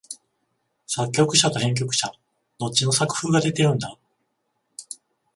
[0.87, 2.11] 作曲者と編曲者、
[2.57, 3.99] どっちの作風が出てるんだ？